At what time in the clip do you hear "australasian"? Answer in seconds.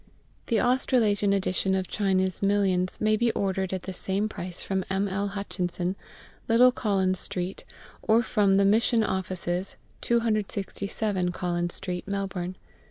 0.59-1.31